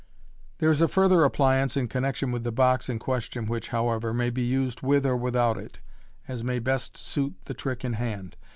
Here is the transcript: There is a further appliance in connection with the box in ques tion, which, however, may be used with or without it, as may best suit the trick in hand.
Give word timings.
There 0.57 0.71
is 0.71 0.81
a 0.81 0.87
further 0.87 1.23
appliance 1.23 1.77
in 1.77 1.87
connection 1.87 2.31
with 2.31 2.43
the 2.43 2.51
box 2.51 2.89
in 2.89 2.97
ques 2.97 3.25
tion, 3.31 3.45
which, 3.45 3.67
however, 3.67 4.15
may 4.15 4.31
be 4.31 4.41
used 4.41 4.81
with 4.81 5.05
or 5.05 5.15
without 5.15 5.59
it, 5.59 5.79
as 6.27 6.43
may 6.43 6.57
best 6.57 6.97
suit 6.97 7.35
the 7.45 7.53
trick 7.53 7.85
in 7.85 7.93
hand. 7.93 8.35